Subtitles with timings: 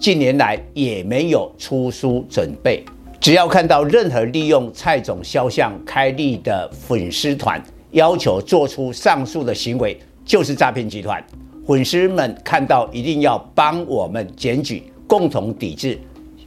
[0.00, 2.82] 近年来也没有出书准备。
[3.20, 11.22] 只要看到任何利用蔡总肖像开立的粉丝团，要求做出上述的行为，就是诈骗集团。
[11.66, 15.98] 粉丝们看到一定要帮我们检举，共同抵制。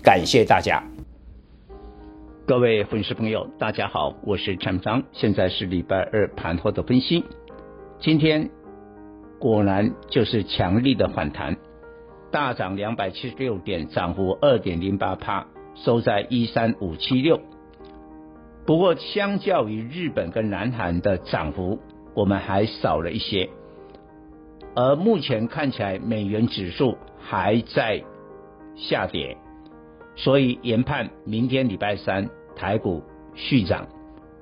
[0.00, 0.80] 感谢大家。
[2.46, 7.24] 各位粉丝朋友，大家好，我是陈章，现在是礼拜二盘后的分析。
[8.00, 8.48] 今天
[9.40, 11.56] 果然就是强力的反弹，
[12.30, 17.40] 大涨两百七十六点，涨幅二点零八帕，收在一三五七六。
[18.66, 21.78] 不过，相较于日本跟南韩的涨幅，
[22.14, 23.50] 我们还少了一些。
[24.74, 28.04] 而目前看起来，美元指数还在
[28.76, 29.36] 下跌，
[30.14, 32.28] 所以研判明天礼拜三。
[32.56, 33.02] 台股
[33.34, 33.86] 续涨，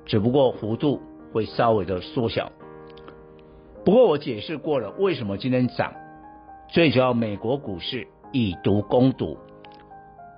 [0.05, 0.99] 只不过幅度
[1.31, 2.51] 会稍微的缩小。
[3.85, 5.93] 不过我解释过了，为什么今天涨？
[6.71, 9.37] 最主要美国股市以毒攻毒，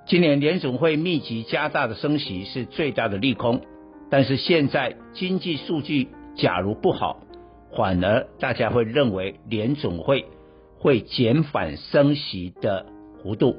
[0.05, 3.61] 今年联总会密集加大的升息是最大的利空。
[4.09, 7.21] 但是现在经济数据假如不好，
[7.75, 10.25] 反而大家会认为联总会
[10.79, 12.85] 会减缓升息的
[13.21, 13.57] 幅度。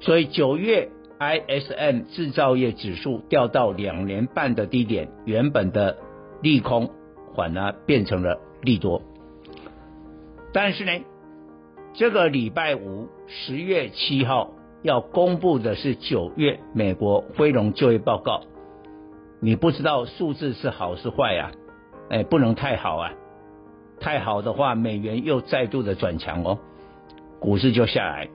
[0.00, 0.90] 所以九月。
[1.18, 5.96] ISM 制造业指数掉到两年半的低点，原本的
[6.42, 6.90] 利空
[7.34, 9.00] 反而变成了利多。
[10.52, 10.92] 但是呢，
[11.98, 14.50] 这个礼拜五十月七号
[14.82, 18.42] 要公布的是九月美国非农就业报告，
[19.40, 21.52] 你不知道数字是好是坏啊？
[22.10, 23.12] 哎，不能太好啊，
[23.98, 26.58] 太好的话美元又再度的转强哦，
[27.40, 28.28] 股市就下来。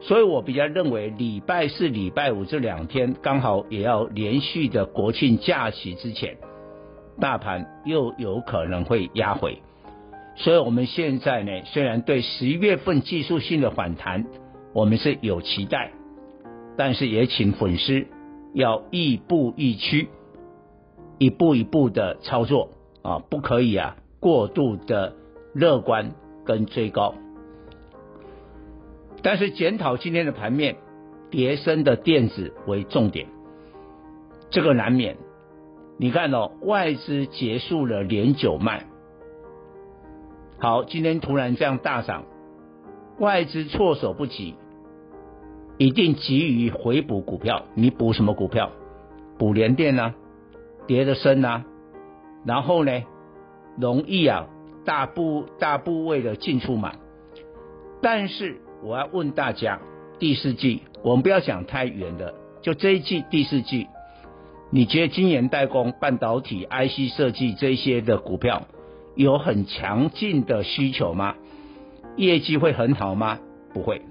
[0.00, 6.36] 所以我比较认为，礼拜四、礼拜五这两天刚好也要连续的国庆假期之前，
[7.20, 9.60] 大盘又有可能会压回。
[10.36, 14.26] 所以我们现在呢，虽然对十一月份技术性的反弹
[14.72, 15.92] 我们是有期待，
[16.76, 18.06] 但是也请粉丝
[18.52, 20.08] 要亦步亦趋，
[21.18, 22.70] 一步一步的操作
[23.02, 25.14] 啊，不可以啊过度的
[25.54, 26.12] 乐观
[26.44, 27.14] 跟追高。
[29.22, 30.76] 但是检讨今天的盘面，
[31.30, 33.28] 叠升的电子为重点，
[34.50, 35.16] 这个难免。
[35.96, 38.84] 你看哦，外资结束了连九卖，
[40.58, 42.24] 好，今天突然这样大涨，
[43.18, 44.54] 外资措手不及，
[45.78, 47.64] 一定急于回补股票。
[47.74, 48.70] 你补什么股票？
[49.38, 50.14] 补联电啊，
[50.86, 51.64] 跌得深啊，
[52.44, 53.02] 然后呢，
[53.78, 54.46] 容易啊
[54.84, 56.96] 大部大部位的进出买，
[58.00, 58.60] 但是。
[58.82, 59.80] 我要问大家，
[60.18, 63.86] 第四季我们不要讲太远的，就这一季第四季，
[64.70, 68.64] 你觉得晶圆代工、半导体、IC 设计这些的股票
[69.14, 71.34] 有很强劲的需求吗？
[72.16, 73.38] 业绩会很好吗？
[73.72, 74.02] 不会。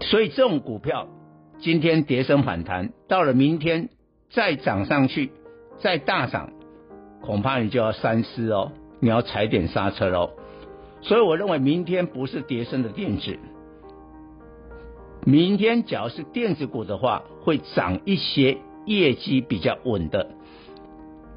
[0.00, 1.08] 所以这种股票
[1.58, 3.88] 今天跌升反弹，到了明天
[4.30, 5.32] 再涨上去，
[5.78, 6.52] 再大涨，
[7.20, 10.30] 恐怕你就要三思哦，你要踩点刹车喽。
[11.00, 13.38] 所以我认为明天不是跌升的电子，
[15.24, 20.30] 明天只要是电子股的话，会涨一些业绩比较稳的。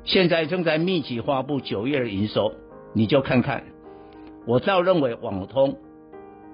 [0.04, 2.54] 现在正在密集发布九月的营收，
[2.94, 3.64] 你就看看。
[4.46, 5.78] 我倒认为网通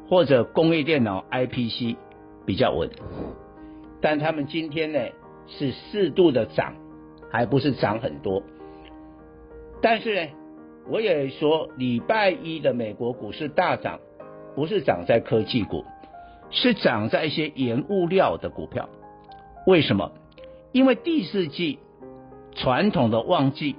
[0.10, 1.96] 或者工业电脑 IPC
[2.46, 2.90] 比较稳，
[4.02, 5.00] 但他们今天呢
[5.48, 6.76] 是适度的涨，
[7.32, 8.44] 还不是涨很多。
[9.82, 10.32] 但是呢。
[10.90, 14.00] 我也说，礼拜一的美国股市大涨，
[14.56, 15.84] 不是涨在科技股，
[16.50, 18.88] 是涨在一些原物料的股票。
[19.66, 20.14] 为什么？
[20.72, 21.80] 因为第四季
[22.56, 23.76] 传统的旺季，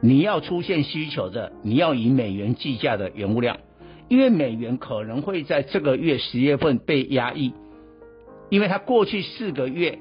[0.00, 3.56] 你要出现需求的，你要以美元计价的原物料，
[4.08, 7.52] 因为美元可能会在这个月十月份被压抑，
[8.50, 9.98] 因为它过去四个月。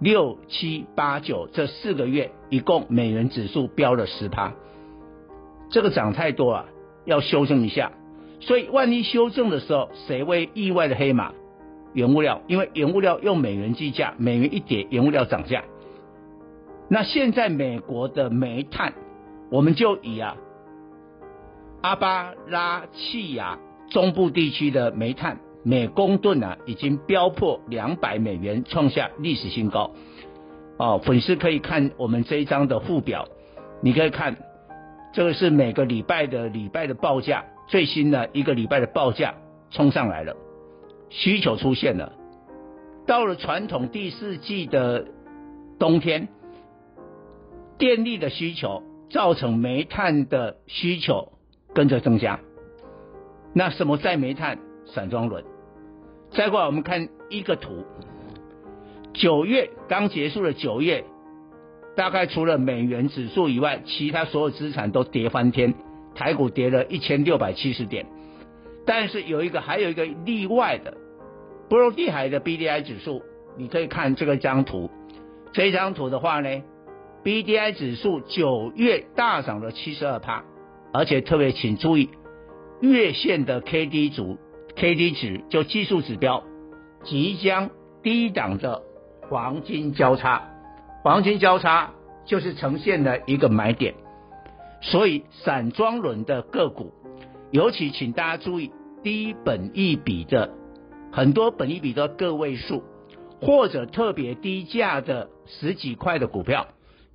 [0.00, 4.52] 六七八九这四个月，一共美元指数飙了十趴，
[5.70, 6.66] 这个涨太多了，
[7.04, 7.92] 要修正一下。
[8.40, 11.32] 所以万一修正的时候，谁会意外的黑马？
[11.94, 15.62] 原物料，因为原物料用美元计价，美元一跌，原物料涨价。
[16.92, 18.92] 那现在美国的煤炭，
[19.50, 20.36] 我们就以啊
[21.80, 23.58] 阿巴拉契亚
[23.88, 29.92] 中部地区的煤炭每公吨啊已经飙破两百美元，创下历史新高。
[30.76, 33.26] 哦，粉丝可以看我们这一张的附表，
[33.80, 34.36] 你可以看
[35.14, 39.34] 这个是每个礼拜的礼拜的报价，最新的一个礼拜的报价
[39.70, 40.36] 冲上来了，
[41.08, 42.12] 需求出现了。
[43.06, 45.06] 到了传统第四季的
[45.78, 46.28] 冬天，
[47.82, 51.32] 电力的需求造成煤炭的需求
[51.74, 52.38] 跟着增加。
[53.52, 54.60] 那什么载煤炭？
[54.86, 55.42] 散装轮。
[56.30, 57.84] 再过来我们看一个图，
[59.12, 61.02] 九月刚结束的九月，
[61.96, 65.74] 大概除了美元指数以外，其他所有资产都跌翻天，
[66.14, 68.06] 台股跌了一千六百七十点。
[68.86, 70.96] 但是有一个还有一个例外的。
[71.68, 73.22] 波罗的海的 BDI 指数，
[73.56, 74.88] 你可以看这个张图。
[75.52, 76.62] 这张图的话呢
[77.24, 80.44] ，BDI 指数九月大涨了七十二趴，
[80.92, 82.10] 而且特别请注意，
[82.80, 84.38] 月线的 KD 值
[84.76, 86.42] ，KD 值就技术指标，
[87.04, 87.70] 即将
[88.02, 88.82] 低档的
[89.28, 90.42] 黄金交叉，
[91.02, 91.92] 黄金交叉
[92.24, 93.94] 就是呈现了一个买点。
[94.80, 96.92] 所以散装轮的个股，
[97.52, 98.72] 尤其请大家注意
[99.02, 100.54] 低本一比的。
[101.12, 102.82] 很多本一比的个位数，
[103.40, 106.66] 或者特别低价的十几块的股票，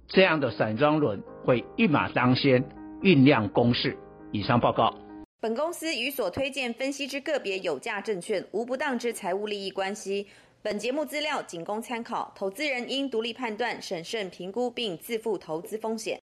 [0.09, 2.63] 这样的散装轮会一马当先，
[3.01, 3.98] 酝酿攻势。
[4.31, 4.94] 以上报告。
[5.42, 10.25] 本公司与所推荐分析之个别有价证券无不当之财务利益关系。
[10.62, 16.15] 本节目资料仅供参考，投资人应独立判断、审慎评估并自负投资风险。